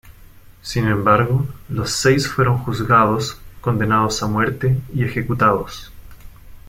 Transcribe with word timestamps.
Sin 0.63 0.87
embargo, 0.87 1.45
los 1.69 1.91
seis 1.91 2.27
fueron 2.27 2.57
juzgados, 2.63 3.39
condenados 3.61 4.23
a 4.23 4.27
muerte 4.27 4.81
y 4.95 5.03
ejecutados. 5.05 5.91